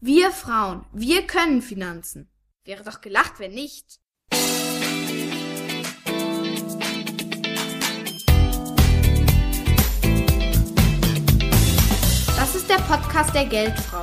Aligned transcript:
Wir 0.00 0.30
Frauen, 0.30 0.84
wir 0.92 1.26
können 1.26 1.60
Finanzen. 1.60 2.30
Wäre 2.64 2.84
doch 2.84 3.00
gelacht, 3.00 3.40
wenn 3.40 3.50
nicht. 3.50 3.98
Das 12.36 12.54
ist 12.54 12.70
der 12.70 12.76
Podcast 12.76 13.34
der 13.34 13.46
Geldfrau. 13.46 14.02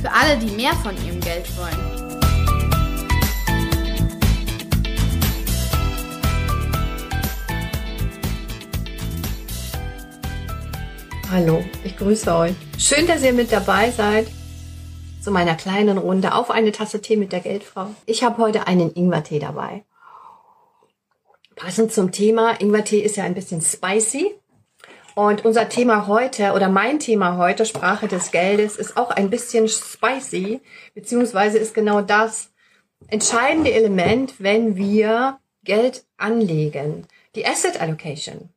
Für 0.00 0.12
alle, 0.12 0.38
die 0.38 0.54
mehr 0.54 0.74
von 0.74 0.94
ihrem 1.04 1.20
Geld 1.20 1.48
wollen. 1.56 2.20
Hallo, 11.28 11.64
ich 11.82 11.96
grüße 11.96 12.32
euch. 12.32 12.54
Schön, 12.78 13.08
dass 13.08 13.24
ihr 13.24 13.32
mit 13.32 13.50
dabei 13.50 13.90
seid 13.90 14.28
zu 15.22 15.30
meiner 15.30 15.54
kleinen 15.54 15.98
Runde 15.98 16.34
auf 16.34 16.50
eine 16.50 16.72
Tasse 16.72 17.00
Tee 17.00 17.16
mit 17.16 17.32
der 17.32 17.40
Geldfrau. 17.40 17.86
Ich 18.06 18.24
habe 18.24 18.38
heute 18.38 18.66
einen 18.66 18.92
Ingwertee 18.92 19.38
dabei. 19.38 19.84
Passend 21.54 21.92
zum 21.92 22.10
Thema, 22.10 22.60
Ingwertee 22.60 23.00
ist 23.00 23.16
ja 23.16 23.24
ein 23.24 23.34
bisschen 23.34 23.60
spicy. 23.60 24.34
Und 25.14 25.44
unser 25.44 25.68
Thema 25.68 26.06
heute 26.08 26.54
oder 26.54 26.68
mein 26.68 26.98
Thema 26.98 27.36
heute, 27.36 27.66
Sprache 27.66 28.08
des 28.08 28.30
Geldes, 28.32 28.76
ist 28.76 28.96
auch 28.96 29.10
ein 29.10 29.30
bisschen 29.30 29.68
spicy, 29.68 30.60
beziehungsweise 30.94 31.58
ist 31.58 31.74
genau 31.74 32.00
das 32.00 32.50
entscheidende 33.08 33.72
Element, 33.72 34.34
wenn 34.38 34.74
wir 34.76 35.38
Geld 35.64 36.04
anlegen. 36.16 37.06
Die 37.36 37.46
Asset 37.46 37.80
Allocation. 37.80 38.48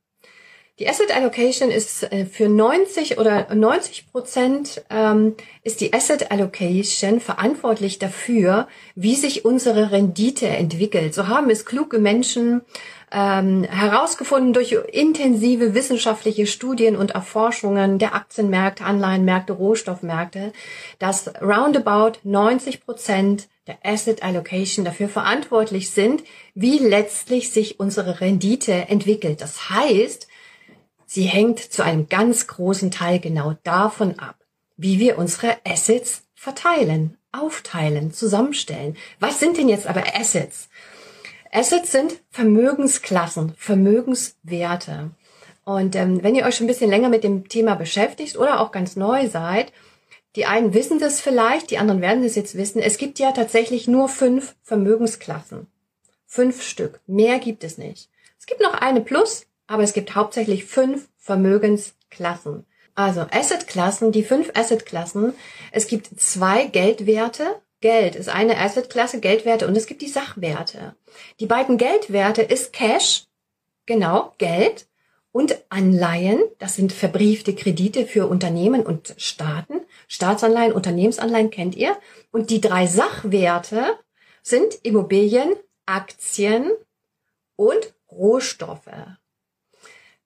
Die 0.78 0.90
Asset 0.90 1.16
Allocation 1.16 1.72
ist 1.72 2.04
äh, 2.04 2.26
für 2.26 2.50
90 2.50 3.18
oder 3.18 3.56
90 3.56 4.12
Prozent 4.12 4.84
ähm, 4.90 5.36
ist 5.64 5.80
die 5.80 5.94
Asset 5.94 6.32
Allocation 6.32 7.22
verantwortlich 7.22 7.98
dafür, 7.98 8.68
wie 8.94 9.16
sich 9.16 9.46
unsere 9.46 9.94
Rendite 9.94 10.48
entwickelt. 10.48 11.14
So 11.14 11.30
haben 11.30 11.49
es 11.49 11.66
kluge 11.66 11.98
Menschen 11.98 12.62
ähm, 13.10 13.64
herausgefunden 13.64 14.52
durch 14.52 14.74
intensive 14.91 15.74
wissenschaftliche 15.76 16.46
Studien 16.46 16.98
und 16.98 17.12
Erforschungen 17.12 17.98
der 17.98 18.14
Aktienmärkte, 18.14 18.84
Anleihenmärkte, 18.84 19.54
Rohstoffmärkte, 19.54 20.52
dass 20.99 21.32
roundabout 21.42 22.20
90 22.24 22.84
Prozent 22.84 23.48
der 23.68 23.77
Asset 23.82 24.24
Allocation 24.24 24.84
dafür 24.84 25.08
verantwortlich 25.08 25.92
sind, 25.92 26.26
wie 26.54 26.80
letztlich 26.80 27.52
sich 27.52 27.80
unsere 27.80 28.20
Rendite 28.20 28.74
entwickelt. 28.90 29.40
Das 29.40 29.70
heißt, 29.70 30.27
Sie 31.16 31.24
hängt 31.24 31.60
zu 31.60 31.82
einem 31.82 32.10
ganz 32.10 32.46
großen 32.46 32.91
Teil 32.91 33.21
genau 33.21 33.54
davon 33.63 34.20
ab, 34.20 34.35
wie 34.76 34.99
wir 34.99 35.18
unsere 35.18 35.55
Assets 35.66 36.24
verteilen, 36.34 37.18
aufteilen, 37.32 38.12
zusammenstellen. 38.12 38.98
Was 39.21 39.40
sind 39.40 39.55
denn 39.55 39.70
jetzt 39.70 39.88
aber 39.88 40.04
Assets? 40.13 40.68
Assets 41.54 41.93
sind 41.93 42.20
Vermögensklassen, 42.32 43.54
Vermögenswerte. 43.55 45.12
Und 45.63 45.96
ähm, 45.96 46.21
wenn 46.21 46.36
ihr 46.36 46.43
euch 46.43 46.58
schon 46.58 46.66
ein 46.66 46.68
bisschen 46.68 46.90
länger 46.90 47.08
mit 47.08 47.24
dem 47.24 47.48
Thema 47.48 47.76
beschäftigt 47.76 48.36
oder 48.36 48.60
auch 48.60 48.74
ganz 48.74 48.98
neu 48.98 49.30
seid, 49.30 49.71
die 50.36 50.46
einen 50.46 50.74
wissen 50.74 50.99
das 50.99 51.21
vielleicht, 51.21 51.71
die 51.71 51.77
anderen 51.77 52.02
werden 52.02 52.26
es 52.26 52.36
jetzt 52.36 52.58
wissen. 52.58 52.82
Es 52.82 52.98
gibt 52.98 53.20
ja 53.20 53.32
tatsächlich 53.32 53.88
nur 53.88 54.10
fünf 54.10 54.54
Vermögensklassen. 54.63 55.68
Fünf 56.26 56.62
Stück. 56.62 56.99
Mehr 57.08 57.40
gibt 57.40 57.63
es 57.63 57.77
nicht. 57.77 58.10
Es 58.38 58.48
gibt 58.48 58.60
noch 58.60 58.74
eine 58.74 58.99
plus, 58.99 59.48
aber 59.68 59.84
es 59.84 59.94
gibt 59.94 60.16
hauptsächlich 60.16 60.66
fünf 60.66 61.08
Vermögensklassen. 61.18 62.66
Also 62.96 63.26
Assetklassen, 63.32 64.12
die 64.12 64.24
fünf 64.24 64.52
Assetklassen. 64.56 65.34
Es 65.72 65.88
gibt 65.88 66.19
zwei 66.19 66.66
Geldwerte. 66.66 67.62
Geld 67.81 68.16
ist 68.16 68.30
eine 68.30 68.58
Assetklasse, 68.58 69.19
Geldwerte 69.19 69.68
und 69.68 69.75
es 69.75 69.86
gibt 69.86 70.02
die 70.02 70.08
Sachwerte. 70.08 70.96
Die 71.40 71.46
beiden 71.46 71.78
Geldwerte 71.78 72.41
ist 72.41 72.72
Cash, 72.72 73.25
genau, 73.86 74.34
Geld 74.38 74.88
und 75.31 75.58
Anleihen. 75.68 76.42
Das 76.59 76.78
sind 76.78 76.94
verbriefte 76.94 77.53
Kredite 77.53 78.06
für 78.06 78.28
Unternehmen 78.28 78.86
und 78.86 79.14
Staaten. 79.18 79.82
Staatsanleihen, 80.08 80.72
Unternehmensanleihen 80.72 81.50
kennt 81.50 81.76
ihr. 81.76 81.97
Und 82.32 82.50
die 82.50 82.62
drei 82.62 82.88
Sachwerte 82.88 84.00
sind 84.42 84.74
Immobilien, 84.84 85.53
Aktien 85.86 86.72
und 87.58 87.94
Rohstoffe. 88.09 88.90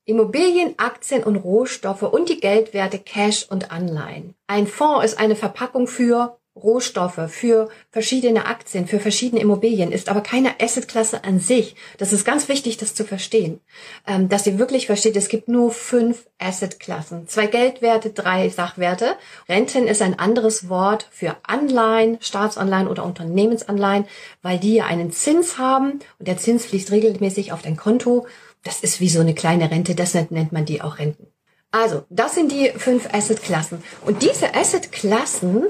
Immobilien, 0.09 0.73
Aktien 0.77 1.23
und 1.23 1.35
Rohstoffe 1.35 2.03
und 2.03 2.29
die 2.29 2.39
Geldwerte 2.39 2.99
Cash 2.99 3.45
und 3.49 3.71
Anleihen. 3.71 4.35
Ein 4.47 4.67
Fonds 4.67 5.05
ist 5.05 5.19
eine 5.19 5.35
Verpackung 5.35 5.87
für 5.87 6.39
Rohstoffe, 6.55 7.21
für 7.29 7.69
verschiedene 7.91 8.45
Aktien, 8.45 8.87
für 8.87 8.99
verschiedene 8.99 9.41
Immobilien, 9.41 9.91
ist 9.91 10.09
aber 10.09 10.21
keine 10.21 10.59
Assetklasse 10.59 11.23
an 11.23 11.39
sich. 11.39 11.75
Das 11.97 12.11
ist 12.13 12.25
ganz 12.25 12.49
wichtig, 12.49 12.77
das 12.77 12.93
zu 12.93 13.05
verstehen. 13.05 13.61
Ähm, 14.05 14.29
dass 14.29 14.45
ihr 14.45 14.59
wirklich 14.59 14.87
versteht, 14.87 15.15
es 15.15 15.29
gibt 15.29 15.47
nur 15.47 15.71
fünf 15.71 16.27
Assetklassen. 16.37 17.27
Zwei 17.27 17.47
Geldwerte, 17.47 18.09
drei 18.09 18.49
Sachwerte. 18.49 19.15
Renten 19.47 19.87
ist 19.87 20.01
ein 20.01 20.19
anderes 20.19 20.69
Wort 20.69 21.07
für 21.11 21.37
Anleihen, 21.43 22.17
Staatsanleihen 22.21 22.87
oder 22.87 23.05
Unternehmensanleihen, 23.05 24.05
weil 24.41 24.59
die 24.59 24.75
ja 24.75 24.85
einen 24.85 25.11
Zins 25.11 25.57
haben 25.57 25.99
und 26.19 26.27
der 26.27 26.37
Zins 26.37 26.65
fließt 26.65 26.91
regelmäßig 26.91 27.53
auf 27.53 27.61
dein 27.61 27.77
Konto 27.77 28.25
das 28.63 28.81
ist 28.81 28.99
wie 28.99 29.09
so 29.09 29.19
eine 29.19 29.33
kleine 29.33 29.71
Rente, 29.71 29.95
deshalb 29.95 30.31
nennt 30.31 30.51
man 30.51 30.65
die 30.65 30.81
auch 30.81 30.99
Renten. 30.99 31.27
Also, 31.71 32.03
das 32.09 32.35
sind 32.35 32.51
die 32.51 32.71
fünf 32.75 33.13
Asset-Klassen. 33.13 33.83
Und 34.05 34.23
diese 34.23 34.55
Asset-Klassen 34.55 35.65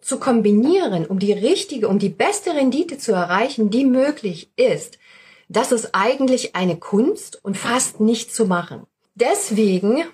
zu 0.00 0.18
kombinieren, 0.18 1.06
um 1.06 1.18
die 1.18 1.32
richtige, 1.32 1.88
um 1.88 1.98
die 1.98 2.08
beste 2.08 2.54
Rendite 2.54 2.98
zu 2.98 3.12
erreichen, 3.12 3.70
die 3.70 3.84
möglich 3.84 4.50
ist, 4.56 4.98
das 5.48 5.70
ist 5.70 5.90
eigentlich 5.92 6.56
eine 6.56 6.76
Kunst 6.76 7.44
und 7.44 7.56
fast 7.56 8.00
nicht 8.00 8.34
zu 8.34 8.46
machen. 8.46 8.86
Deswegen 9.14 10.04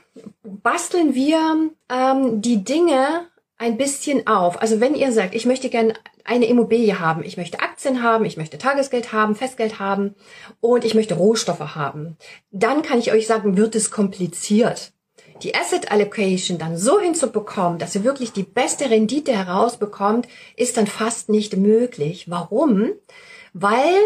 basteln 0.42 1.14
wir 1.14 1.70
ähm, 1.88 2.42
die 2.42 2.64
Dinge 2.64 3.28
ein 3.56 3.76
bisschen 3.76 4.26
auf. 4.26 4.60
Also 4.60 4.80
wenn 4.80 4.94
ihr 4.94 5.12
sagt, 5.12 5.34
ich 5.34 5.46
möchte 5.46 5.68
gerne 5.68 5.94
eine 6.28 6.46
Immobilie 6.46 7.00
haben, 7.00 7.24
ich 7.24 7.36
möchte 7.36 7.60
Aktien 7.60 8.02
haben, 8.02 8.24
ich 8.24 8.36
möchte 8.36 8.58
Tagesgeld 8.58 9.12
haben, 9.12 9.34
Festgeld 9.34 9.78
haben 9.78 10.14
und 10.60 10.84
ich 10.84 10.94
möchte 10.94 11.14
Rohstoffe 11.14 11.74
haben, 11.74 12.16
dann 12.50 12.82
kann 12.82 12.98
ich 12.98 13.12
euch 13.12 13.26
sagen, 13.26 13.56
wird 13.56 13.74
es 13.74 13.90
kompliziert. 13.90 14.92
Die 15.42 15.54
Asset 15.54 15.90
Allocation 15.90 16.58
dann 16.58 16.76
so 16.76 17.00
hinzubekommen, 17.00 17.78
dass 17.78 17.94
ihr 17.94 18.04
wirklich 18.04 18.32
die 18.32 18.42
beste 18.42 18.90
Rendite 18.90 19.32
herausbekommt, 19.32 20.28
ist 20.56 20.76
dann 20.76 20.86
fast 20.86 21.28
nicht 21.28 21.56
möglich. 21.56 22.28
Warum? 22.28 22.90
Weil 23.52 23.96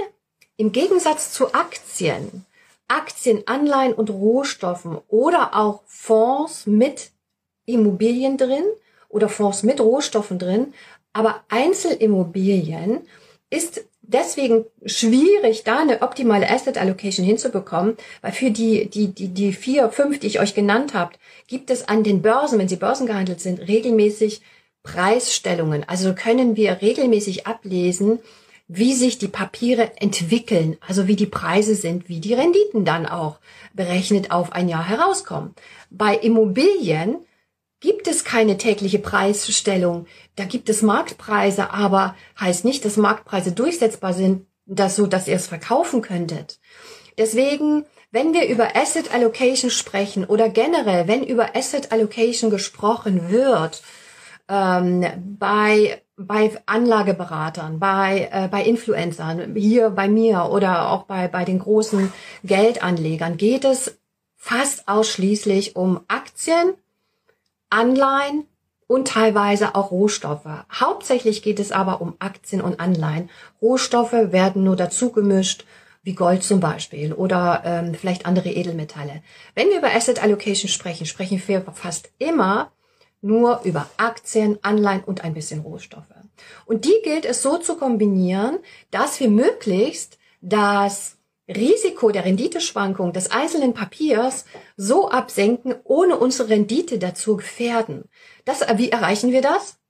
im 0.57 0.73
Gegensatz 0.73 1.33
zu 1.33 1.55
Aktien, 1.55 2.45
Aktien, 2.87 3.43
Anleihen 3.47 3.95
und 3.95 4.11
Rohstoffen 4.11 4.99
oder 5.09 5.57
auch 5.57 5.83
Fonds 5.87 6.67
mit 6.67 7.11
Immobilien 7.65 8.37
drin, 8.37 8.65
oder 9.13 9.29
Fonds 9.29 9.63
mit 9.63 9.81
Rohstoffen 9.81 10.39
drin. 10.39 10.75
Aber 11.13 11.43
Einzelimmobilien 11.49 13.01
ist 13.51 13.85
deswegen 14.03 14.65
schwierig, 14.85 15.65
da 15.65 15.81
eine 15.81 16.03
optimale 16.03 16.49
Asset 16.49 16.79
Allocation 16.79 17.25
hinzubekommen, 17.25 17.97
weil 18.21 18.33
für 18.33 18.51
die, 18.51 18.89
die, 18.89 19.09
die, 19.09 19.29
die 19.29 19.53
vier, 19.53 19.91
fünf, 19.91 20.21
die 20.21 20.27
ich 20.27 20.41
euch 20.41 20.55
genannt 20.55 20.95
habt, 20.95 21.19
gibt 21.47 21.71
es 21.71 21.89
an 21.89 22.03
den 22.05 22.23
Börsen, 22.23 22.59
wenn 22.59 22.69
sie 22.69 22.77
börsengehandelt 22.77 23.41
sind, 23.41 23.61
regelmäßig 23.61 24.43
Preisstellungen. 24.83 25.85
Also 25.89 26.15
können 26.15 26.57
wir 26.57 26.81
regelmäßig 26.83 27.47
ablesen, 27.47 28.19
wie 28.69 28.95
sich 28.95 29.19
die 29.19 29.29
Papiere 29.29 30.01
entwickeln, 30.01 30.77
also 30.87 31.07
wie 31.07 31.17
die 31.17 31.27
Preise 31.27 31.75
sind, 31.75 32.09
wie 32.09 32.21
die 32.21 32.35
Renditen 32.35 32.85
dann 32.85 33.07
auch 33.07 33.39
berechnet 33.75 34.31
auf 34.31 34.53
ein 34.53 34.69
Jahr 34.69 34.89
herauskommen. 34.89 35.55
Bei 35.91 36.17
Immobilien 36.17 37.17
gibt 37.83 38.09
es 38.09 38.25
keine 38.25 38.57
tägliche 38.57 39.01
Preisstellung. 39.01 40.07
Da 40.37 40.45
gibt 40.45 40.71
es 40.71 40.81
Marktpreise, 40.81 41.71
aber 41.71 42.17
heißt 42.41 42.65
nicht, 42.65 42.85
dass 42.87 42.97
Marktpreise 42.97 43.53
durchsetzbar 43.53 44.15
sind, 44.15 44.47
dass 44.65 44.97
so, 44.97 45.07
dass 45.07 45.29
ihr 45.29 45.37
es 45.37 45.49
verkaufen 45.49 46.01
könntet. 46.01 46.61
Deswegen, 47.19 47.85
wenn 48.11 48.33
wir 48.33 48.49
über 48.49 48.75
Asset 48.75 49.13
Allocation 49.13 49.71
sprechen 49.71 50.25
oder 50.25 50.49
generell, 50.49 51.09
wenn 51.09 51.25
über 51.25 51.55
Asset 51.55 51.93
Allocation 51.93 52.51
gesprochen 52.51 53.31
wird, 53.31 53.83
ähm, 54.49 55.05
bei 55.39 56.01
bei 56.17 56.53
Anlageberatern, 56.67 57.81
bei, 57.81 58.29
äh, 58.31 58.47
bei 58.47 58.63
Influencern, 58.63 59.57
hier 59.57 59.91
bei 59.91 60.09
mir 60.09 60.51
oder 60.51 60.91
auch 60.91 61.05
bei, 61.05 61.27
bei 61.27 61.45
den 61.45 61.59
großen 61.59 62.13
Geldanlegern 62.45 63.39
geht 63.39 63.65
es 63.65 63.99
fast 64.37 64.89
ausschließlich 64.89 65.75
um 65.75 66.01
Aktien, 66.07 66.75
Anleihen 67.73 68.47
und 68.87 69.09
teilweise 69.09 69.75
auch 69.75 69.91
Rohstoffe. 69.91 70.47
Hauptsächlich 70.73 71.43
geht 71.43 71.59
es 71.59 71.73
aber 71.73 72.01
um 72.01 72.15
Aktien 72.19 72.61
und 72.61 72.79
Anleihen. 72.79 73.31
Rohstoffe 73.61 74.13
werden 74.13 74.65
nur 74.65 74.77
dazu 74.77 75.13
gemischt, 75.13 75.65
wie 76.03 76.15
Gold 76.15 76.43
zum 76.43 76.61
Beispiel 76.61 77.13
oder 77.13 77.63
ähm, 77.65 77.95
vielleicht 77.95 78.27
andere 78.27 78.51
Edelmetalle. 78.51 79.23
Wenn 79.55 79.69
wir 79.69 79.79
über 79.79 79.95
Asset 79.95 80.23
Allocation 80.23 80.69
sprechen, 80.69 81.07
sprechen 81.07 81.41
wir 81.47 81.63
fast 81.73 82.11
immer 82.19 82.73
nur 83.21 83.61
über 83.65 83.89
Aktien, 83.97 84.59
Anleihen 84.63 85.05
und 85.05 85.25
ein 85.25 85.33
bisschen 85.33 85.61
Rohstoffe. 85.61 86.13
Und 86.67 86.85
die 86.85 87.01
gilt 87.05 87.25
es 87.25 87.41
so 87.41 87.57
zu 87.59 87.77
kombinieren, 87.77 88.59
dass 88.91 89.21
wir 89.21 89.31
möglichst 89.31 90.19
das 90.41 91.17
Risiko 91.49 92.11
der 92.11 92.25
Renditeschwankung 92.25 93.13
des 93.13 93.31
einzelnen 93.31 93.75
Papiers 93.75 94.45
so 94.77 95.11
absenken, 95.11 95.75
ohne 95.85 96.17
unsere 96.19 96.51
Rendite 96.51 96.99
dazu 96.99 97.37
gefährden. 97.37 98.05
Das, 98.45 98.61
wie 98.77 98.91
erreichen 98.91 99.33
wir 99.33 99.43
das? 99.43 99.82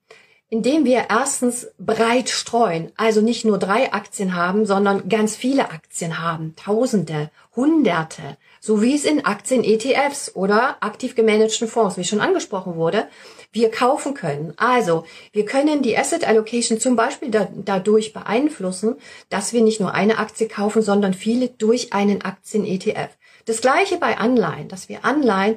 Indem 0.52 0.84
wir 0.84 1.06
erstens 1.08 1.68
breit 1.78 2.28
streuen, 2.28 2.92
also 2.98 3.22
nicht 3.22 3.46
nur 3.46 3.56
drei 3.58 3.90
Aktien 3.94 4.36
haben, 4.36 4.66
sondern 4.66 5.08
ganz 5.08 5.34
viele 5.34 5.70
Aktien 5.70 6.22
haben, 6.22 6.54
Tausende, 6.56 7.30
Hunderte, 7.56 8.36
so 8.60 8.82
wie 8.82 8.94
es 8.94 9.06
in 9.06 9.24
Aktien-ETFs 9.24 10.36
oder 10.36 10.76
aktiv 10.80 11.14
gemanagten 11.14 11.68
Fonds, 11.68 11.96
wie 11.96 12.04
schon 12.04 12.20
angesprochen 12.20 12.76
wurde, 12.76 13.08
wir 13.52 13.70
kaufen 13.70 14.12
können. 14.12 14.52
Also, 14.58 15.06
wir 15.32 15.46
können 15.46 15.80
die 15.80 15.96
Asset 15.96 16.28
Allocation 16.28 16.78
zum 16.78 16.96
Beispiel 16.96 17.30
da, 17.30 17.48
dadurch 17.54 18.12
beeinflussen, 18.12 18.96
dass 19.30 19.54
wir 19.54 19.62
nicht 19.62 19.80
nur 19.80 19.94
eine 19.94 20.18
Aktie 20.18 20.48
kaufen, 20.48 20.82
sondern 20.82 21.14
viele 21.14 21.48
durch 21.48 21.94
einen 21.94 22.20
Aktien-ETF. 22.20 23.08
Das 23.46 23.62
gleiche 23.62 23.96
bei 23.96 24.18
Anleihen, 24.18 24.68
dass 24.68 24.90
wir 24.90 25.04
Anleihen 25.06 25.56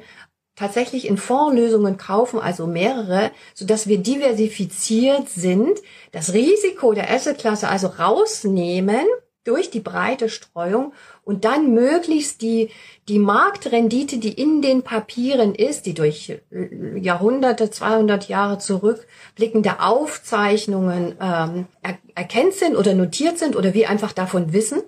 tatsächlich 0.56 1.06
in 1.06 1.18
Fondslösungen 1.18 1.98
kaufen, 1.98 2.40
also 2.40 2.66
mehrere, 2.66 3.30
so 3.54 3.66
dass 3.66 3.86
wir 3.86 3.98
diversifiziert 3.98 5.28
sind, 5.28 5.78
das 6.12 6.32
Risiko 6.32 6.92
der 6.94 7.10
Assetklasse 7.10 7.68
also 7.68 7.88
rausnehmen 7.88 9.06
durch 9.44 9.70
die 9.70 9.80
breite 9.80 10.28
Streuung 10.28 10.92
und 11.22 11.44
dann 11.44 11.72
möglichst 11.72 12.42
die, 12.42 12.70
die 13.08 13.18
Marktrendite, 13.18 14.18
die 14.18 14.32
in 14.32 14.60
den 14.60 14.82
Papieren 14.82 15.54
ist, 15.54 15.86
die 15.86 15.94
durch 15.94 16.30
äh, 16.50 16.98
Jahrhunderte, 16.98 17.70
200 17.70 18.28
Jahre 18.28 18.58
zurückblickende 18.58 19.80
Aufzeichnungen 19.80 21.16
ähm, 21.20 21.66
er, 21.82 21.98
erkennt 22.14 22.54
sind 22.54 22.76
oder 22.76 22.94
notiert 22.94 23.38
sind 23.38 23.54
oder 23.54 23.72
wir 23.72 23.88
einfach 23.88 24.12
davon 24.12 24.52
wissen, 24.52 24.82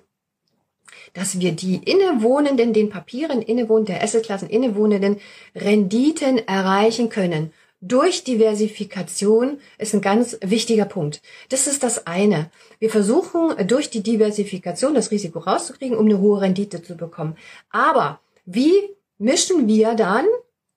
dass 1.13 1.39
wir 1.39 1.51
die 1.51 1.77
innewohnenden, 1.77 2.73
den 2.73 2.89
Papieren 2.89 3.41
innewohnenden, 3.41 3.95
der 3.95 4.03
Assetklassen 4.03 4.49
innewohnenden 4.49 5.17
Renditen 5.55 6.47
erreichen 6.47 7.09
können 7.09 7.51
durch 7.81 8.23
Diversifikation 8.25 9.59
ist 9.77 9.93
ein 9.93 10.01
ganz 10.01 10.37
wichtiger 10.41 10.85
Punkt. 10.85 11.21
Das 11.47 11.65
ist 11.65 11.83
das 11.83 12.07
eine. 12.07 12.51
Wir 12.79 12.89
versuchen 12.89 13.55
durch 13.67 13.89
die 13.89 14.03
Diversifikation 14.03 14.93
das 14.93 15.11
Risiko 15.11 15.39
rauszukriegen, 15.39 15.97
um 15.97 16.05
eine 16.05 16.19
hohe 16.19 16.41
Rendite 16.41 16.83
zu 16.83 16.97
bekommen. 16.97 17.37
Aber 17.69 18.19
wie 18.45 18.73
mischen 19.17 19.67
wir 19.67 19.93
dann, 19.93 20.25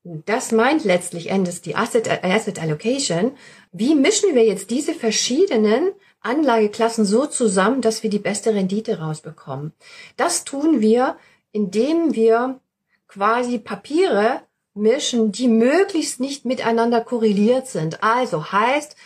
das 0.04 0.52
meint 0.52 0.84
letztlich 0.84 1.30
Endes 1.30 1.60
die 1.60 1.74
Asset, 1.74 2.08
Asset 2.24 2.60
Allocation, 2.60 3.32
wie 3.72 3.94
mischen 3.94 4.34
wir 4.34 4.44
jetzt 4.44 4.70
diese 4.70 4.94
verschiedenen 4.94 5.92
Anlageklassen 6.22 7.04
so 7.04 7.26
zusammen, 7.26 7.80
dass 7.80 8.02
wir 8.02 8.10
die 8.10 8.18
beste 8.18 8.54
Rendite 8.54 9.00
rausbekommen? 9.00 9.72
Das 10.16 10.44
tun 10.44 10.80
wir, 10.80 11.16
indem 11.52 12.14
wir 12.14 12.60
quasi 13.08 13.58
Papiere 13.58 14.42
mischen, 14.74 15.32
die 15.32 15.48
möglichst 15.48 16.20
nicht 16.20 16.44
miteinander 16.44 17.02
korreliert 17.02 17.66
sind. 17.66 18.02
Also 18.02 18.52
heißt, 18.52 18.96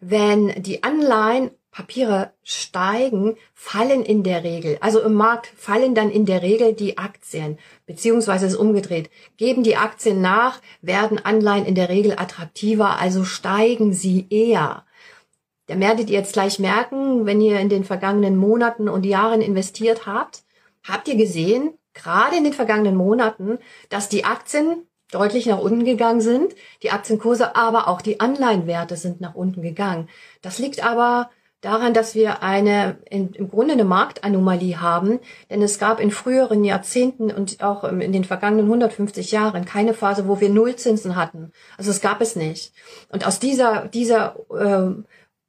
wenn 0.00 0.62
die 0.62 0.82
Anleihen 0.82 1.50
Papiere 1.70 2.30
steigen, 2.44 3.36
fallen 3.52 4.04
in 4.04 4.22
der 4.22 4.44
Regel, 4.44 4.78
also 4.80 5.00
im 5.00 5.14
Markt 5.14 5.48
fallen 5.56 5.96
dann 5.96 6.08
in 6.08 6.24
der 6.24 6.40
Regel 6.40 6.72
die 6.72 6.98
Aktien, 6.98 7.58
beziehungsweise 7.84 8.46
ist 8.46 8.54
umgedreht. 8.54 9.10
Geben 9.38 9.64
die 9.64 9.76
Aktien 9.76 10.20
nach, 10.20 10.60
werden 10.82 11.18
Anleihen 11.24 11.66
in 11.66 11.74
der 11.74 11.88
Regel 11.88 12.12
attraktiver, 12.12 13.00
also 13.00 13.24
steigen 13.24 13.92
sie 13.92 14.26
eher. 14.30 14.84
Da 15.66 15.78
werdet 15.80 16.10
ihr 16.10 16.18
jetzt 16.18 16.34
gleich 16.34 16.58
merken, 16.58 17.26
wenn 17.26 17.40
ihr 17.40 17.58
in 17.60 17.68
den 17.68 17.84
vergangenen 17.84 18.36
Monaten 18.36 18.88
und 18.88 19.06
Jahren 19.06 19.40
investiert 19.40 20.06
habt, 20.06 20.42
habt 20.86 21.08
ihr 21.08 21.16
gesehen, 21.16 21.78
gerade 21.94 22.36
in 22.36 22.44
den 22.44 22.52
vergangenen 22.52 22.96
Monaten, 22.96 23.58
dass 23.88 24.08
die 24.08 24.24
Aktien 24.24 24.86
deutlich 25.10 25.46
nach 25.46 25.60
unten 25.60 25.84
gegangen 25.84 26.20
sind, 26.20 26.54
die 26.82 26.90
Aktienkurse, 26.90 27.56
aber 27.56 27.88
auch 27.88 28.02
die 28.02 28.20
Anleihenwerte 28.20 28.96
sind 28.96 29.20
nach 29.20 29.34
unten 29.34 29.62
gegangen. 29.62 30.08
Das 30.42 30.58
liegt 30.58 30.84
aber 30.84 31.30
daran, 31.60 31.94
dass 31.94 32.14
wir 32.14 32.42
eine 32.42 32.98
in, 33.08 33.32
im 33.32 33.48
Grunde 33.48 33.72
eine 33.72 33.84
Marktanomalie 33.84 34.80
haben, 34.80 35.20
denn 35.50 35.62
es 35.62 35.78
gab 35.78 35.98
in 36.00 36.10
früheren 36.10 36.62
Jahrzehnten 36.64 37.30
und 37.30 37.62
auch 37.62 37.84
in 37.84 38.12
den 38.12 38.24
vergangenen 38.24 38.66
150 38.66 39.30
Jahren 39.30 39.64
keine 39.64 39.94
Phase, 39.94 40.28
wo 40.28 40.40
wir 40.40 40.50
Nullzinsen 40.50 41.16
hatten. 41.16 41.52
Also 41.78 41.90
es 41.90 42.00
gab 42.00 42.20
es 42.20 42.36
nicht. 42.36 42.74
Und 43.08 43.26
aus 43.26 43.38
dieser 43.38 43.86
dieser 43.86 44.36
äh, 44.50 45.02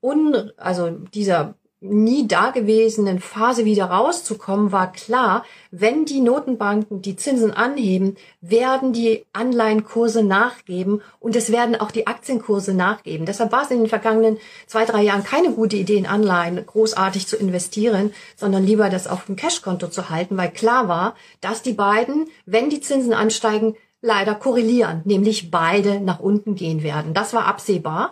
un, 0.06 0.52
also 0.58 0.92
dieser 0.92 1.56
nie 1.82 2.28
dagewesenen 2.28 3.20
Phase 3.20 3.66
wieder 3.66 3.86
rauszukommen, 3.86 4.72
war 4.72 4.92
klar, 4.92 5.44
wenn 5.72 6.06
die 6.06 6.22
Notenbanken 6.22 7.02
die 7.02 7.16
Zinsen 7.16 7.52
anheben, 7.52 8.16
werden 8.42 8.94
die 8.94 9.26
Anleihenkurse 9.34 10.24
nachgeben 10.24 11.02
und 11.20 11.36
es 11.36 11.52
werden 11.52 11.76
auch 11.76 11.92
die 11.92 12.08
Aktienkurse 12.08 12.74
nachgeben. 12.74 13.26
Deshalb 13.26 13.52
war 13.52 13.64
es 13.64 13.72
in 13.72 13.80
den 13.80 13.90
vergangenen 13.90 14.38
zwei, 14.68 14.86
drei 14.86 15.04
Jahren 15.04 15.24
keine 15.24 15.52
gute 15.52 15.76
Idee, 15.76 15.98
in 15.98 16.08
Anleihen 16.08 16.66
großartig 16.66 17.28
zu 17.28 17.36
investieren, 17.36 18.14
sondern 18.36 18.66
lieber 18.66 18.90
das 18.90 19.08
auf 19.08 19.26
dem 19.26 19.36
Cashkonto 19.36 19.88
zu 19.88 20.10
halten, 20.10 20.38
weil 20.38 20.52
klar 20.52 20.88
war, 20.88 21.16
dass 21.42 21.62
die 21.62 21.74
beiden, 21.74 22.28
wenn 22.46 22.70
die 22.70 22.82
Zinsen 22.82 23.14
ansteigen, 23.14 23.76
leider 24.02 24.36
korrelieren, 24.36 25.02
nämlich 25.06 25.52
beide 25.52 26.00
nach 26.00 26.20
unten 26.20 26.56
gehen 26.56 26.84
werden. 26.84 27.14
Das 27.14 27.34
war 27.34 27.46
absehbar. 27.46 28.12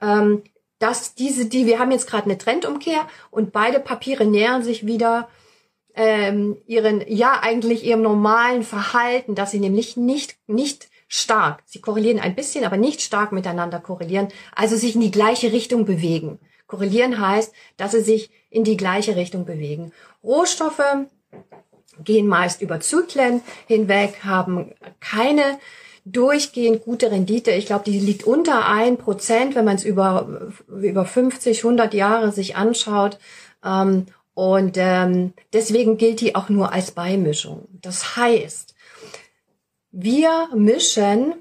Ähm, 0.00 0.42
dass 0.84 1.14
diese, 1.14 1.46
die, 1.46 1.64
wir 1.64 1.78
haben 1.78 1.92
jetzt 1.92 2.06
gerade 2.06 2.26
eine 2.26 2.36
Trendumkehr 2.36 3.08
und 3.30 3.52
beide 3.52 3.80
Papiere 3.80 4.26
nähern 4.26 4.62
sich 4.62 4.84
wieder 4.84 5.30
ähm, 5.94 6.58
ihren, 6.66 7.02
ja, 7.08 7.40
eigentlich 7.40 7.84
ihrem 7.84 8.02
normalen 8.02 8.62
Verhalten, 8.62 9.34
dass 9.34 9.50
sie 9.50 9.60
nämlich 9.60 9.96
nicht, 9.96 10.36
nicht 10.46 10.90
stark, 11.08 11.62
sie 11.64 11.80
korrelieren 11.80 12.20
ein 12.20 12.34
bisschen, 12.34 12.66
aber 12.66 12.76
nicht 12.76 13.00
stark 13.00 13.32
miteinander 13.32 13.80
korrelieren, 13.80 14.28
also 14.54 14.76
sich 14.76 14.94
in 14.94 15.00
die 15.00 15.10
gleiche 15.10 15.52
Richtung 15.52 15.86
bewegen. 15.86 16.38
Korrelieren 16.66 17.18
heißt, 17.18 17.54
dass 17.78 17.92
sie 17.92 18.02
sich 18.02 18.28
in 18.50 18.64
die 18.64 18.76
gleiche 18.76 19.16
Richtung 19.16 19.46
bewegen. 19.46 19.90
Rohstoffe 20.22 20.82
gehen 22.04 22.26
meist 22.26 22.60
über 22.60 22.80
Zyklen 22.80 23.40
hinweg, 23.66 24.22
haben 24.22 24.74
keine 25.00 25.58
durchgehend 26.04 26.82
gute 26.84 27.10
Rendite. 27.10 27.50
Ich 27.52 27.66
glaube, 27.66 27.84
die 27.84 27.98
liegt 27.98 28.24
unter 28.24 28.66
ein 28.66 28.98
Prozent, 28.98 29.54
wenn 29.54 29.64
man 29.64 29.76
es 29.76 29.84
über, 29.84 30.52
über 30.68 31.04
50, 31.04 31.64
100 31.64 31.94
Jahre 31.94 32.32
sich 32.32 32.56
anschaut. 32.56 33.18
Ähm, 33.64 34.06
und 34.34 34.76
ähm, 34.76 35.32
deswegen 35.52 35.96
gilt 35.96 36.20
die 36.20 36.34
auch 36.34 36.48
nur 36.48 36.72
als 36.72 36.90
Beimischung. 36.90 37.68
Das 37.80 38.16
heißt, 38.16 38.74
wir 39.92 40.48
mischen 40.54 41.34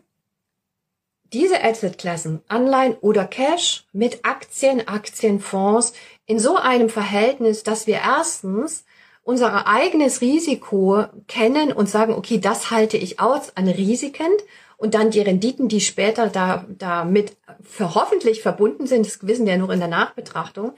diese 1.33 1.63
Assetklassen, 1.63 2.41
Anleihen 2.47 2.95
oder 3.01 3.25
Cash 3.25 3.85
mit 3.91 4.23
Aktien, 4.23 4.87
Aktienfonds 4.87 5.93
in 6.27 6.37
so 6.37 6.55
einem 6.57 6.89
Verhältnis, 6.89 7.63
dass 7.63 7.87
wir 7.87 7.95
erstens 7.95 8.85
unser 9.23 9.67
eigenes 9.67 10.21
Risiko 10.21 11.05
kennen 11.27 11.71
und 11.71 11.89
sagen, 11.89 12.13
okay, 12.13 12.39
das 12.39 12.71
halte 12.71 12.97
ich 12.97 13.19
aus 13.19 13.55
an 13.55 13.67
Risiken 13.67 14.31
und 14.77 14.95
dann 14.95 15.11
die 15.11 15.21
Renditen, 15.21 15.69
die 15.69 15.79
später 15.79 16.27
da 16.27 16.65
damit 16.67 17.37
für 17.63 17.95
hoffentlich 17.95 18.41
verbunden 18.41 18.85
sind, 18.85 19.05
das 19.05 19.25
wissen 19.25 19.45
wir 19.45 19.53
ja 19.53 19.57
nur 19.57 19.71
in 19.71 19.79
der 19.79 19.87
Nachbetrachtung. 19.87 20.73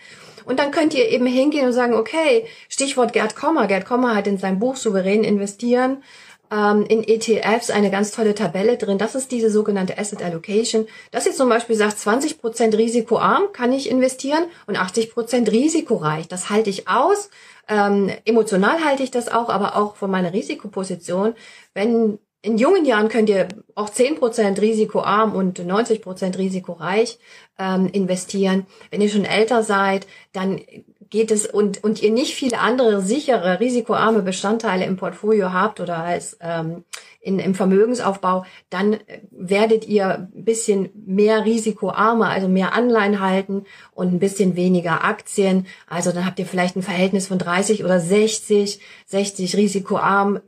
Und 0.46 0.60
dann 0.60 0.70
könnt 0.70 0.94
ihr 0.94 1.10
eben 1.10 1.26
hingehen 1.26 1.66
und 1.66 1.74
sagen, 1.74 1.96
okay, 1.96 2.46
Stichwort 2.70 3.14
Gerd 3.14 3.36
Kommer. 3.36 3.66
Gerd 3.66 3.86
Kommer 3.86 4.16
hat 4.16 4.28
in 4.28 4.38
seinem 4.38 4.60
Buch 4.60 4.76
Souverän 4.76 5.24
investieren 5.24 6.04
ähm, 6.52 6.86
in 6.86 7.04
ETFs 7.04 7.70
eine 7.70 7.92
ganz 7.92 8.12
tolle 8.12 8.36
Tabelle 8.36 8.78
drin. 8.78 8.98
Das 8.98 9.16
ist 9.16 9.32
diese 9.32 9.50
sogenannte 9.50 9.98
Asset 9.98 10.24
Allocation. 10.24 10.88
Das 11.12 11.26
jetzt 11.26 11.38
zum 11.38 11.50
Beispiel 11.50 11.76
sagt, 11.76 11.98
20% 11.98 12.78
risikoarm 12.78 13.52
kann 13.54 13.72
ich 13.72 13.90
investieren 13.90 14.46
und 14.68 14.78
80% 14.78 15.52
risikoreich. 15.52 16.28
Das 16.28 16.50
halte 16.50 16.70
ich 16.70 16.88
aus 16.88 17.30
ähm, 17.68 18.12
emotional 18.26 18.84
halte 18.84 19.04
ich 19.04 19.12
das 19.12 19.28
auch, 19.28 19.50
aber 19.50 19.76
auch 19.76 19.96
von 19.96 20.12
meiner 20.12 20.34
Risikoposition. 20.34 21.34
Wenn 21.74 22.20
in 22.42 22.60
jungen 22.60 22.86
Jahren 22.86 23.10
könnt 23.10 23.28
ihr 23.28 23.48
auch 23.74 23.90
10% 23.90 24.62
risikoarm 24.62 25.36
und 25.36 25.60
90% 25.60 26.38
risikoreich 26.38 27.18
ähm, 27.58 27.90
investieren. 27.92 28.68
Wenn 28.92 29.02
ihr 29.02 29.10
schon 29.10 29.26
älter 29.26 29.64
seid, 29.64 30.06
dann 30.32 30.62
geht 31.10 31.32
es 31.32 31.46
und, 31.46 31.84
und 31.84 32.02
ihr 32.02 32.12
nicht 32.12 32.34
viele 32.34 32.60
andere 32.60 33.02
sichere, 33.02 33.60
risikoarme 33.60 34.22
Bestandteile 34.22 34.86
im 34.86 34.98
Portfolio 34.98 35.54
habt 35.54 35.80
oder 35.80 35.98
als 35.98 36.38
ähm, 36.42 36.84
in, 37.26 37.40
im 37.40 37.56
Vermögensaufbau, 37.56 38.46
dann 38.70 38.98
werdet 39.32 39.88
ihr 39.88 40.30
ein 40.34 40.46
bisschen 40.46 40.90
mehr 41.06 41.44
risikoarmer, 41.44 42.30
also 42.30 42.48
mehr 42.48 42.74
Anleihen 42.74 43.20
halten 43.20 43.66
und 43.94 44.14
ein 44.14 44.20
bisschen 44.20 44.56
weniger 44.56 45.04
Aktien. 45.04 45.66
Also 45.88 46.12
dann 46.12 46.26
habt 46.26 46.38
ihr 46.40 46.46
vielleicht 46.46 46.76
ein 46.76 46.84
Verhältnis 46.84 47.28
von 47.28 47.40
30 47.40 47.84
oder 47.84 48.00
60, 48.00 48.80
60 49.08 49.56
risikoarm, 49.56 50.40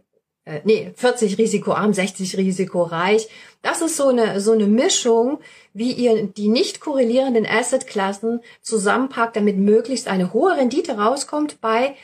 äh, 0.47 0.61
nee, 0.63 0.93
40 0.95 1.37
risikoarm, 1.37 1.93
60 1.93 2.37
risikoreich. 2.37 3.27
Das 3.61 3.81
ist 3.81 3.97
so 3.97 4.07
eine, 4.07 4.39
so 4.39 4.53
eine 4.53 4.67
Mischung, 4.67 5.39
wie 5.73 5.91
ihr 5.91 6.27
die 6.27 6.47
nicht 6.47 6.79
korrelierenden 6.79 7.45
Assetklassen 7.45 8.39
zusammenpackt, 8.61 9.35
damit 9.35 9.57
möglichst 9.57 10.07
eine 10.07 10.31
hohe 10.33 10.55
Rendite 10.55 10.97
rauskommt 10.97 11.59
bei 11.59 11.95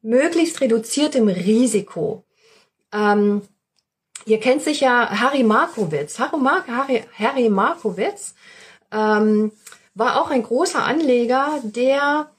möglichst 0.00 0.60
reduziertem 0.60 1.28
Risiko. 1.28 2.24
Ähm, 2.92 3.42
ihr 4.24 4.40
kennt 4.40 4.62
sicher 4.62 5.10
Harry 5.10 5.42
Markowitz. 5.42 6.18
Harry, 6.18 7.04
Harry 7.18 7.48
Markowitz 7.50 8.34
ähm, 8.90 9.52
war 9.94 10.20
auch 10.20 10.30
ein 10.30 10.42
großer 10.42 10.82
Anleger, 10.82 11.60
der 11.62 12.30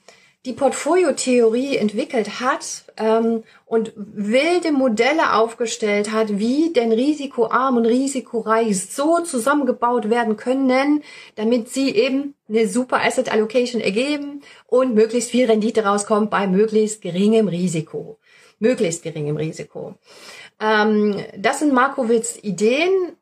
die 0.44 0.52
Portfoliotheorie 0.52 1.76
entwickelt 1.78 2.40
hat 2.40 2.84
ähm, 2.98 3.44
und 3.64 3.92
wilde 3.96 4.72
Modelle 4.72 5.32
aufgestellt 5.32 6.12
hat, 6.12 6.38
wie 6.38 6.72
denn 6.72 6.92
risikoarm 6.92 7.78
und 7.78 7.86
risikoreich 7.86 8.78
so 8.90 9.20
zusammengebaut 9.20 10.10
werden 10.10 10.36
können, 10.36 11.02
damit 11.36 11.70
sie 11.70 11.94
eben 11.94 12.34
eine 12.48 12.68
super 12.68 13.02
Asset 13.02 13.32
Allocation 13.32 13.80
ergeben 13.80 14.42
und 14.66 14.94
möglichst 14.94 15.30
viel 15.30 15.46
Rendite 15.46 15.84
rauskommt 15.84 16.30
bei 16.30 16.46
möglichst 16.46 17.00
geringem 17.00 17.48
Risiko. 17.48 18.18
Möglichst 18.58 19.02
geringem 19.02 19.36
Risiko. 19.36 19.94
Ähm, 20.60 21.24
das 21.38 21.60
sind 21.60 21.72
Markowitz 21.72 22.38
Ideen, 22.42 23.16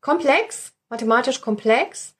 komplex, 0.00 0.72
mathematisch 0.88 1.42
komplex. 1.42 2.14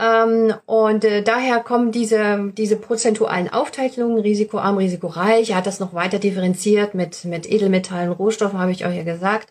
Ähm, 0.00 0.54
und 0.64 1.04
äh, 1.04 1.22
daher 1.22 1.60
kommen 1.60 1.92
diese, 1.92 2.52
diese 2.56 2.76
prozentualen 2.76 3.52
Aufteilungen, 3.52 4.18
risikoarm, 4.18 4.78
risikoreich. 4.78 5.50
Er 5.50 5.56
hat 5.56 5.66
das 5.66 5.78
noch 5.78 5.92
weiter 5.92 6.18
differenziert 6.18 6.94
mit, 6.94 7.26
mit 7.26 7.50
Edelmetallen, 7.50 8.10
Rohstoffen, 8.10 8.58
habe 8.58 8.72
ich 8.72 8.86
euch 8.86 8.96
ja 8.96 9.04
gesagt. 9.04 9.50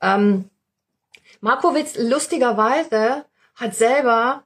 Ähm, 0.00 0.44
Markowitz 1.40 1.98
lustigerweise 1.98 3.24
hat 3.56 3.74
selber 3.74 4.44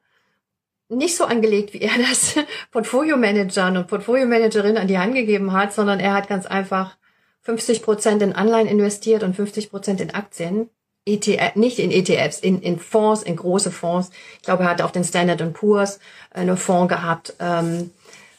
nicht 0.89 1.17
so 1.17 1.25
angelegt, 1.25 1.75
wie 1.75 1.83
er 1.83 1.99
das 2.09 2.37
Portfolio-Managern 2.71 3.77
und 3.77 3.87
Portfolio-Managerinnen 3.87 4.79
an 4.79 4.89
die 4.89 4.99
Hand 4.99 5.15
gegeben 5.15 5.53
hat, 5.53 5.75
sondern 5.75 6.01
er 6.01 6.15
hat 6.15 6.27
ganz 6.27 6.47
einfach 6.47 6.97
50 7.43 7.83
Prozent 7.83 8.23
in 8.23 8.33
Anleihen 8.33 8.67
investiert 8.67 9.23
und 9.23 9.37
50 9.37 9.69
Prozent 9.69 10.01
in 10.01 10.15
Aktien. 10.15 10.71
ETF, 11.07 11.55
nicht 11.57 11.79
in 11.79 11.91
ETFs, 11.91 12.39
in, 12.41 12.63
in 12.63 12.79
Fonds, 12.79 13.23
in 13.23 13.37
große 13.37 13.71
Fonds. 13.71 14.11
Ich 14.37 14.43
glaube, 14.43 14.65
er 14.65 14.71
hat 14.71 14.83
auf 14.83 14.93
den 14.93 15.05
Standard 15.05 15.53
Poor's 15.53 15.99
äh, 16.33 16.41
einen 16.41 16.57
Fonds 16.57 16.93
gehabt. 16.93 17.35
Ähm, 17.41 17.91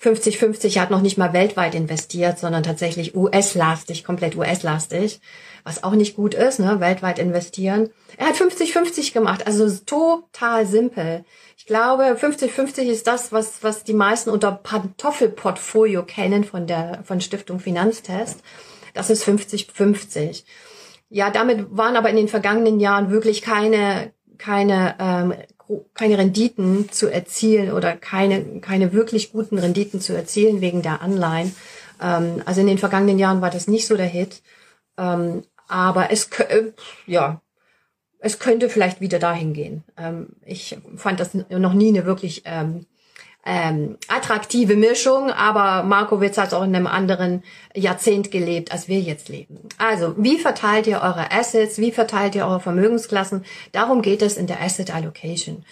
50-50 0.06 0.80
hat 0.80 0.92
noch 0.92 1.02
nicht 1.02 1.18
mal 1.18 1.34
weltweit 1.34 1.74
investiert, 1.74 2.38
sondern 2.38 2.62
tatsächlich 2.62 3.16
US-lastig, 3.16 4.04
komplett 4.04 4.36
US-lastig, 4.36 5.20
was 5.64 5.84
auch 5.84 5.94
nicht 5.94 6.16
gut 6.16 6.36
ist, 6.36 6.60
ne, 6.60 6.80
weltweit 6.80 7.18
investieren. 7.18 7.90
Er 8.18 8.28
hat 8.28 8.36
50-50 8.36 9.14
gemacht, 9.14 9.48
also 9.48 9.68
total 9.86 10.68
simpel. 10.68 11.26
Ich 11.58 11.66
glaube, 11.66 12.18
50-50 12.22 12.84
ist 12.84 13.08
das, 13.08 13.32
was, 13.32 13.64
was 13.64 13.84
die 13.84 13.94
meisten 13.94 14.30
unter 14.30 14.52
Pantoffelportfolio 14.52 16.04
kennen 16.04 16.44
von 16.44 16.68
der, 16.68 17.02
von 17.04 17.20
Stiftung 17.20 17.60
Finanztest. 17.60 18.42
Das 18.94 19.10
ist 19.10 19.28
50-50. 19.28 20.44
Ja, 21.10 21.30
damit 21.30 21.68
waren 21.70 21.96
aber 21.96 22.10
in 22.10 22.16
den 22.16 22.28
vergangenen 22.28 22.80
Jahren 22.80 23.10
wirklich 23.10 23.42
keine, 23.42 24.12
keine, 24.38 24.96
ähm, 25.00 25.34
keine 25.94 26.18
Renditen 26.18 26.92
zu 26.92 27.08
erzielen 27.12 27.72
oder 27.72 27.96
keine, 27.96 28.60
keine 28.60 28.94
wirklich 28.94 29.32
guten 29.32 29.58
Renditen 29.58 30.02
zu 30.02 30.14
erzielen 30.14 30.62
wegen 30.62 30.82
der 30.82 31.02
Anleihen. 31.02 31.56
Ähm, 32.02 32.42
also 32.46 32.62
in 32.62 32.68
den 32.68 32.78
vergangenen 32.78 33.20
Jahren 33.20 33.42
war 33.42 33.50
das 33.50 33.68
nicht 33.68 33.88
so 33.88 33.96
der 33.96 34.08
Hit. 34.08 34.42
Ähm, 34.98 35.44
aber 35.68 36.12
es, 36.12 36.30
äh, 36.40 36.72
ja, 37.06 37.42
es 38.20 38.40
könnte 38.40 38.70
vielleicht 38.70 39.02
wieder 39.02 39.20
dahin 39.20 39.54
gehen. 39.54 39.84
Ähm, 39.98 40.30
ich 40.46 40.78
fand 40.96 41.20
das 41.20 41.34
noch 41.34 41.74
nie 41.74 41.90
eine 41.90 42.06
wirklich 42.06 42.44
ähm, 42.46 42.86
ähm, 43.46 43.98
attraktive 44.08 44.76
Mischung, 44.76 45.30
aber 45.30 45.84
Markowitz 45.84 46.38
hat 46.38 46.54
auch 46.54 46.64
in 46.64 46.76
einem 46.76 46.88
anderen 46.88 47.44
Jahrzehnt 47.76 48.32
gelebt, 48.32 48.72
als 48.72 48.88
wir 48.88 49.00
jetzt 49.00 49.30
leben. 49.30 49.60
Also, 49.78 50.16
wie 50.18 50.40
verteilt 50.40 50.88
ihr 50.88 51.02
eure 51.02 51.32
Assets? 51.32 51.78
Wie 51.78 51.92
verteilt 51.92 52.34
ihr 52.34 52.46
eure 52.46 52.60
Vermögensklassen? 52.60 53.46
Darum 53.72 54.02
geht 54.02 54.24
es 54.24 54.38
in 54.38 54.48
der 54.48 54.62
Asset 54.62 54.94
Allocation. 54.94 55.64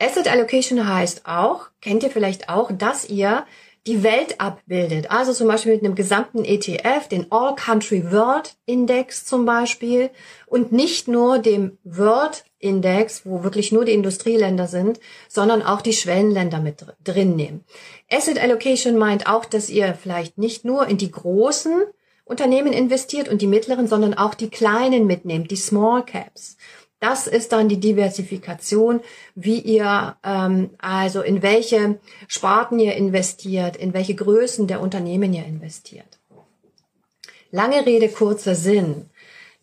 Asset 0.00 0.26
Allocation 0.26 0.88
heißt 0.88 1.26
auch, 1.26 1.68
kennt 1.82 2.02
ihr 2.02 2.10
vielleicht 2.10 2.48
auch, 2.48 2.72
dass 2.72 3.08
ihr 3.08 3.44
die 3.86 4.04
Welt 4.04 4.40
abbildet. 4.40 5.10
Also 5.10 5.32
zum 5.32 5.48
Beispiel 5.48 5.74
mit 5.74 5.84
einem 5.84 5.94
gesamten 5.94 6.44
ETF, 6.44 7.08
den 7.08 7.26
All 7.30 7.56
Country 7.56 8.12
World 8.12 8.54
Index 8.64 9.24
zum 9.24 9.44
Beispiel 9.44 10.10
und 10.46 10.70
nicht 10.70 11.08
nur 11.08 11.38
dem 11.38 11.78
World 11.82 12.44
Index, 12.60 13.26
wo 13.26 13.42
wirklich 13.42 13.72
nur 13.72 13.84
die 13.84 13.92
Industrieländer 13.92 14.68
sind, 14.68 15.00
sondern 15.28 15.62
auch 15.62 15.80
die 15.80 15.92
Schwellenländer 15.92 16.60
mit 16.60 16.84
drin 17.02 17.34
nehmen. 17.34 17.64
Asset 18.10 18.40
Allocation 18.40 18.96
meint 18.96 19.26
auch, 19.26 19.44
dass 19.44 19.68
ihr 19.68 19.94
vielleicht 20.00 20.38
nicht 20.38 20.64
nur 20.64 20.86
in 20.86 20.96
die 20.96 21.10
großen 21.10 21.82
Unternehmen 22.24 22.72
investiert 22.72 23.28
und 23.28 23.42
die 23.42 23.48
mittleren, 23.48 23.88
sondern 23.88 24.14
auch 24.14 24.34
die 24.34 24.48
kleinen 24.48 25.06
mitnehmt, 25.08 25.50
die 25.50 25.56
Small 25.56 26.04
Caps. 26.04 26.56
Das 27.02 27.26
ist 27.26 27.50
dann 27.50 27.68
die 27.68 27.80
Diversifikation, 27.80 29.00
wie 29.34 29.58
ihr 29.58 30.16
ähm, 30.22 30.70
also 30.78 31.20
in 31.20 31.42
welche 31.42 31.98
Sparten 32.28 32.78
ihr 32.78 32.94
investiert, 32.94 33.76
in 33.76 33.92
welche 33.92 34.14
Größen 34.14 34.68
der 34.68 34.80
Unternehmen 34.80 35.34
ihr 35.34 35.44
investiert. 35.44 36.20
Lange 37.50 37.84
Rede, 37.86 38.08
kurzer 38.08 38.54
Sinn. 38.54 39.10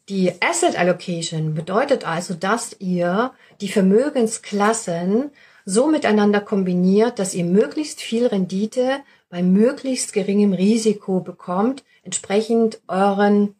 Die 0.10 0.34
Asset 0.42 0.78
Allocation 0.78 1.54
bedeutet 1.54 2.06
also, 2.06 2.34
dass 2.34 2.76
ihr 2.80 3.32
die 3.62 3.70
Vermögensklassen 3.70 5.32
so 5.64 5.88
miteinander 5.88 6.42
kombiniert, 6.42 7.20
dass 7.20 7.34
ihr 7.34 7.46
möglichst 7.46 8.02
viel 8.02 8.28
Rendite 8.28 9.00
bei 9.30 9.44
möglichst 9.44 10.12
geringem 10.12 10.52
Risiko 10.52 11.22
bekommt, 11.22 11.86
entsprechend 12.04 12.82
euren 12.90 13.56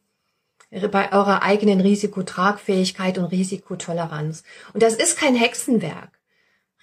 bei 0.72 1.12
eurer 1.12 1.42
eigenen 1.42 1.82
Risikotragfähigkeit 1.82 3.18
und 3.18 3.26
Risikotoleranz. 3.26 4.44
Und 4.74 4.84
das 4.84 4.96
ist 4.96 5.18
kein 5.18 5.36
Hexenwerk. 5.36 6.12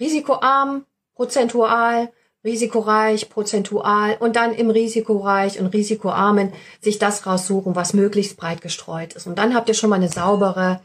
Risikoarm, 0.00 0.84
prozentual, 1.14 2.12
risikoreich, 2.44 3.28
prozentual 3.28 4.16
und 4.20 4.36
dann 4.36 4.54
im 4.54 4.70
risikoreich 4.70 5.58
und 5.58 5.66
risikoarmen 5.66 6.52
sich 6.80 6.98
das 6.98 7.26
raussuchen, 7.26 7.74
was 7.74 7.92
möglichst 7.92 8.36
breit 8.36 8.60
gestreut 8.60 9.14
ist. 9.14 9.26
Und 9.26 9.38
dann 9.38 9.54
habt 9.54 9.68
ihr 9.68 9.74
schon 9.74 9.90
mal 9.90 9.96
eine 9.96 10.08
saubere, 10.08 10.80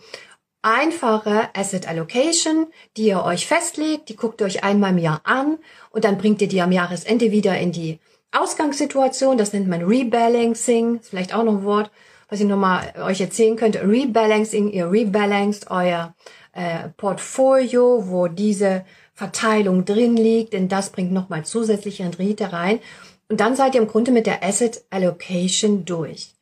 einfache 0.64 1.50
Asset 1.56 1.88
Allocation, 1.88 2.68
die 2.98 3.08
ihr 3.08 3.24
euch 3.24 3.48
festlegt, 3.48 4.10
die 4.10 4.16
guckt 4.16 4.42
ihr 4.42 4.48
euch 4.48 4.64
einmal 4.64 4.92
im 4.92 4.98
Jahr 4.98 5.22
an 5.24 5.58
und 5.92 6.04
dann 6.04 6.18
bringt 6.18 6.42
ihr 6.42 6.48
die 6.48 6.62
am 6.62 6.72
Jahresende 6.72 7.32
wieder 7.32 7.58
in 7.58 7.72
die 7.72 8.00
Ausgangssituation, 8.32 9.38
das 9.38 9.54
nennt 9.54 9.68
man 9.68 9.84
Rebalancing, 9.84 11.00
ist 11.00 11.10
vielleicht 11.10 11.34
auch 11.34 11.44
noch 11.44 11.54
ein 11.54 11.64
Wort, 11.64 11.92
was 12.32 12.40
ich 12.40 12.48
nochmal 12.48 12.94
euch 13.04 13.20
erzählen 13.20 13.58
könnte, 13.58 13.82
Rebalancing, 13.86 14.72
ihr 14.72 14.90
rebalanced 14.90 15.70
euer 15.70 16.16
äh, 16.54 16.88
Portfolio, 16.96 18.08
wo 18.08 18.28
diese 18.28 18.86
Verteilung 19.14 19.84
drin 19.84 20.16
liegt, 20.16 20.54
denn 20.54 20.70
das 20.70 20.92
bringt 20.92 21.12
nochmal 21.12 21.44
zusätzliche 21.44 22.04
Rendite 22.04 22.54
rein. 22.54 22.80
Und 23.28 23.42
dann 23.42 23.58
seid 23.58 23.76
ihr 23.76 23.82
im 23.82 23.88
Grunde 23.88 24.12
mit 24.12 24.28
der 24.28 24.46
Asset 24.46 24.82
Allocation 24.90 25.84
durch. 25.84 26.34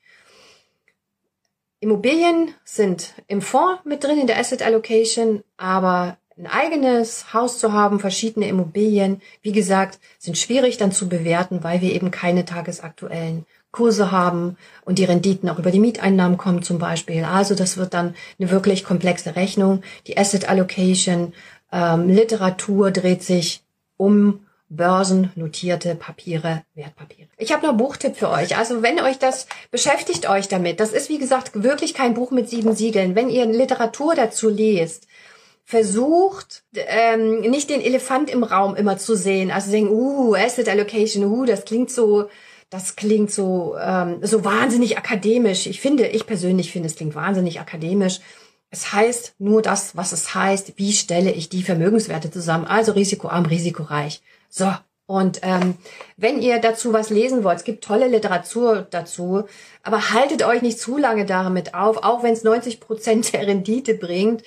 Immobilien 1.79 2.53
sind 2.63 3.15
im 3.27 3.41
Fonds 3.41 3.83
mit 3.83 4.03
drin 4.03 4.19
in 4.19 4.27
der 4.27 4.37
Asset 4.37 4.61
Allocation, 4.61 5.43
aber 5.57 6.17
ein 6.37 6.45
eigenes 6.45 7.33
Haus 7.33 7.57
zu 7.57 7.73
haben, 7.73 7.99
verschiedene 7.99 8.47
Immobilien, 8.47 9.23
wie 9.41 9.53
gesagt, 9.53 9.99
sind 10.19 10.37
schwierig 10.37 10.77
dann 10.77 10.91
zu 10.91 11.09
bewerten, 11.09 11.63
weil 11.63 11.81
wir 11.81 11.93
eben 11.93 12.11
keine 12.11 12.45
tagesaktuellen 12.45 13.47
Kurse 13.71 14.11
haben 14.11 14.57
und 14.83 14.97
die 14.97 15.05
Renditen 15.05 15.49
auch 15.49 15.59
über 15.59 15.71
die 15.71 15.79
Mieteinnahmen 15.79 16.37
kommen 16.37 16.63
zum 16.63 16.79
Beispiel. 16.79 17.23
Also 17.23 17.55
das 17.55 17.77
wird 17.77 17.93
dann 17.93 18.15
eine 18.39 18.49
wirklich 18.49 18.83
komplexe 18.83 19.35
Rechnung. 19.35 19.83
Die 20.07 20.17
Asset 20.17 20.49
Allocation, 20.49 21.33
ähm, 21.71 22.09
Literatur 22.09 22.91
dreht 22.91 23.23
sich 23.23 23.61
um 23.97 24.45
börsennotierte 24.69 25.95
Papiere, 25.95 26.63
Wertpapiere. 26.75 27.27
Ich 27.37 27.51
habe 27.51 27.65
noch 27.65 27.75
Buchtipp 27.75 28.15
für 28.15 28.29
euch. 28.29 28.55
Also 28.57 28.81
wenn 28.83 28.99
euch 28.99 29.17
das 29.17 29.47
beschäftigt 29.71 30.29
euch 30.29 30.47
damit. 30.47 30.79
Das 30.79 30.91
ist 30.91 31.09
wie 31.09 31.17
gesagt 31.17 31.63
wirklich 31.63 31.93
kein 31.93 32.13
Buch 32.13 32.31
mit 32.31 32.49
sieben 32.49 32.75
Siegeln. 32.75 33.15
Wenn 33.15 33.29
ihr 33.29 33.45
Literatur 33.45 34.15
dazu 34.15 34.49
lest, 34.49 35.07
versucht 35.65 36.63
ähm, 36.73 37.41
nicht 37.41 37.69
den 37.69 37.81
Elefant 37.81 38.29
im 38.29 38.43
Raum 38.43 38.75
immer 38.75 38.97
zu 38.97 39.15
sehen. 39.15 39.51
Also 39.51 39.71
denken, 39.71 39.91
uh, 39.91 40.35
Asset 40.35 40.69
Allocation, 40.69 41.25
uh, 41.25 41.45
das 41.45 41.65
klingt 41.65 41.91
so 41.91 42.29
das 42.69 42.95
klingt 42.95 43.31
so, 43.31 43.75
ähm, 43.79 44.19
so 44.21 44.45
wahnsinnig 44.45 44.97
akademisch. 44.97 45.65
Ich 45.65 45.81
finde, 45.81 46.07
ich 46.07 46.27
persönlich 46.27 46.71
finde, 46.71 46.87
es 46.87 46.95
klingt 46.95 47.15
wahnsinnig 47.15 47.59
akademisch. 47.59 48.19
Es 48.69 48.93
heißt 48.93 49.35
nur 49.39 49.61
das, 49.61 49.95
was 49.95 50.11
es 50.11 50.35
heißt. 50.35 50.73
Wie 50.77 50.93
stelle 50.93 51.31
ich 51.31 51.49
die 51.49 51.63
Vermögenswerte 51.63 52.29
zusammen? 52.29 52.65
Also 52.65 52.91
risikoarm, 52.91 53.45
risikoreich. 53.45 54.21
So, 54.49 54.71
Und 55.07 55.39
ähm, 55.41 55.75
wenn 56.17 56.39
ihr 56.39 56.59
dazu 56.59 56.93
was 56.93 57.09
lesen 57.09 57.43
wollt, 57.43 57.57
es 57.57 57.63
gibt 57.63 57.83
tolle 57.83 58.07
Literatur 58.07 58.85
dazu, 58.91 59.45
aber 59.81 60.11
haltet 60.11 60.43
euch 60.43 60.61
nicht 60.61 60.79
zu 60.79 60.97
lange 60.97 61.25
damit 61.25 61.73
auf, 61.73 62.03
auch 62.03 62.21
wenn 62.21 62.33
es 62.33 62.43
90 62.43 62.79
Prozent 62.79 63.33
der 63.33 63.47
Rendite 63.47 63.95
bringt. 63.95 64.43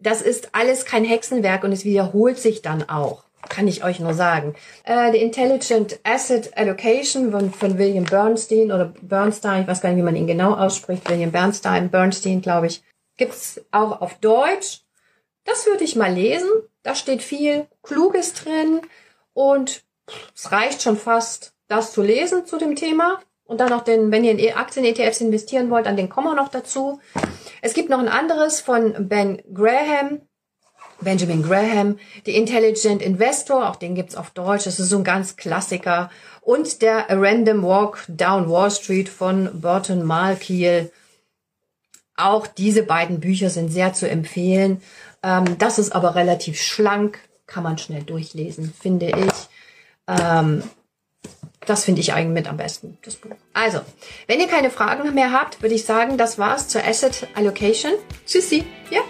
Das 0.00 0.22
ist 0.22 0.54
alles 0.54 0.86
kein 0.86 1.04
Hexenwerk 1.04 1.64
und 1.64 1.72
es 1.72 1.84
wiederholt 1.84 2.38
sich 2.38 2.62
dann 2.62 2.88
auch. 2.88 3.24
Kann 3.48 3.66
ich 3.66 3.84
euch 3.84 4.00
nur 4.00 4.14
sagen. 4.14 4.54
Äh, 4.84 5.12
The 5.12 5.18
Intelligent 5.18 5.98
Asset 6.04 6.56
Allocation 6.56 7.32
von, 7.32 7.52
von 7.52 7.78
William 7.78 8.04
Bernstein 8.04 8.70
oder 8.70 8.92
Bernstein, 9.00 9.62
ich 9.62 9.68
weiß 9.68 9.80
gar 9.80 9.90
nicht, 9.90 9.98
wie 9.98 10.04
man 10.04 10.16
ihn 10.16 10.26
genau 10.26 10.54
ausspricht, 10.54 11.08
William 11.08 11.32
Bernstein, 11.32 11.90
Bernstein, 11.90 12.42
glaube 12.42 12.66
ich, 12.66 12.82
gibt's 13.16 13.60
auch 13.70 14.00
auf 14.00 14.18
Deutsch. 14.18 14.82
Das 15.44 15.66
würde 15.66 15.84
ich 15.84 15.96
mal 15.96 16.12
lesen. 16.12 16.48
Da 16.82 16.94
steht 16.94 17.22
viel 17.22 17.66
Kluges 17.82 18.34
drin 18.34 18.82
und 19.32 19.82
es 20.34 20.52
reicht 20.52 20.82
schon 20.82 20.96
fast, 20.96 21.54
das 21.68 21.92
zu 21.92 22.02
lesen 22.02 22.46
zu 22.46 22.58
dem 22.58 22.76
Thema. 22.76 23.20
Und 23.44 23.60
dann 23.60 23.70
noch 23.70 23.82
den, 23.82 24.12
wenn 24.12 24.22
ihr 24.22 24.30
in 24.30 24.38
e- 24.38 24.52
Aktien-ETFs 24.52 25.20
investieren 25.20 25.70
wollt, 25.70 25.86
dann 25.86 25.96
den 25.96 26.08
kommen 26.08 26.28
wir 26.28 26.36
noch 26.36 26.48
dazu. 26.48 27.00
Es 27.62 27.74
gibt 27.74 27.90
noch 27.90 27.98
ein 27.98 28.08
anderes 28.08 28.60
von 28.60 29.08
Ben 29.08 29.42
Graham, 29.52 30.20
Benjamin 31.02 31.42
Graham, 31.42 31.98
The 32.24 32.36
Intelligent 32.36 33.02
Investor, 33.02 33.68
auch 33.68 33.76
den 33.76 33.94
gibt's 33.94 34.16
auf 34.16 34.30
Deutsch, 34.30 34.64
das 34.64 34.80
ist 34.80 34.90
so 34.90 34.98
ein 34.98 35.04
ganz 35.04 35.36
Klassiker. 35.36 36.10
Und 36.40 36.82
der 36.82 37.10
A 37.10 37.14
Random 37.14 37.62
Walk 37.62 38.04
Down 38.08 38.48
Wall 38.50 38.70
Street 38.70 39.08
von 39.08 39.60
Burton 39.60 40.04
Malkiel. 40.04 40.90
Auch 42.16 42.46
diese 42.46 42.82
beiden 42.82 43.20
Bücher 43.20 43.50
sind 43.50 43.70
sehr 43.70 43.92
zu 43.92 44.08
empfehlen. 44.08 44.82
Ähm, 45.22 45.58
das 45.58 45.78
ist 45.78 45.92
aber 45.92 46.14
relativ 46.14 46.60
schlank, 46.60 47.18
kann 47.46 47.62
man 47.62 47.78
schnell 47.78 48.02
durchlesen, 48.02 48.72
finde 48.78 49.10
ich. 49.10 49.48
Ähm, 50.06 50.62
das 51.66 51.84
finde 51.84 52.00
ich 52.00 52.12
eigentlich 52.14 52.34
mit 52.34 52.48
am 52.48 52.56
besten, 52.56 52.98
das 53.02 53.16
Buch. 53.16 53.36
Also, 53.52 53.80
wenn 54.26 54.40
ihr 54.40 54.48
keine 54.48 54.70
Fragen 54.70 55.14
mehr 55.14 55.32
habt, 55.32 55.62
würde 55.62 55.74
ich 55.74 55.84
sagen, 55.84 56.16
das 56.16 56.38
war's 56.38 56.68
zur 56.68 56.84
Asset 56.84 57.28
Allocation. 57.34 57.92
Tschüssi. 58.26 58.64
Ja, 58.90 59.02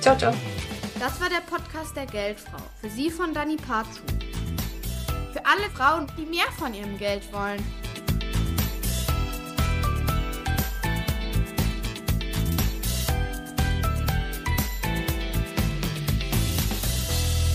ciao, 0.00 0.16
ciao. 0.16 0.32
Das 0.98 1.20
war 1.20 1.28
der 1.28 1.42
Podcast 1.42 1.94
der 1.94 2.06
Geldfrau. 2.06 2.58
Für 2.80 2.90
Sie 2.90 3.08
von 3.08 3.32
Dani 3.32 3.54
Parzu. 3.56 4.02
Für 5.32 5.46
alle 5.46 5.70
Frauen, 5.72 6.10
die 6.18 6.26
mehr 6.26 6.50
von 6.58 6.74
ihrem 6.74 6.98
Geld 6.98 7.32
wollen. 7.32 7.64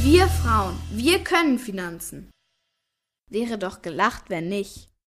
Wir 0.03 0.27
Frauen, 0.27 0.79
wir 0.91 1.21
können 1.21 1.59
Finanzen. 1.59 2.31
Wäre 3.29 3.57
doch 3.57 3.81
gelacht, 3.81 4.29
wenn 4.29 4.47
nicht. 4.47 4.92